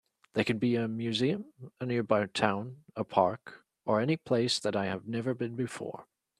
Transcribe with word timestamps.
They 0.33 0.43
can 0.43 0.57
be 0.57 0.75
a 0.77 0.87
museum, 0.87 1.45
a 1.79 1.85
nearby 1.85 2.25
town, 2.25 2.77
a 2.95 3.03
park, 3.03 3.63
or 3.85 4.01
any 4.01 4.17
place 4.17 4.57
that 4.57 4.75
I 4.75 4.85
have 4.87 5.07
never 5.07 5.35
been 5.35 5.55
before. 5.55 6.07